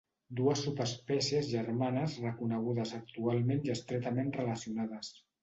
Dues 0.37 0.61
subespècies 0.67 1.49
germanes 1.49 2.15
reconegudes 2.23 2.95
actualment 3.01 3.63
i 3.69 3.75
estretament 3.77 4.35
relacionades. 4.41 5.15